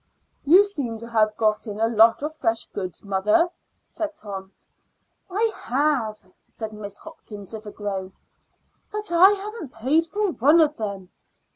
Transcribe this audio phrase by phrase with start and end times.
[0.45, 3.51] "You seem to have got in a lot of fresh goods, mother,"
[3.83, 4.51] said Tom.
[5.29, 6.97] "I have," said Mrs.
[7.01, 8.11] Hopkins, with a groan;
[8.91, 11.11] "but I haven't paid for one of them.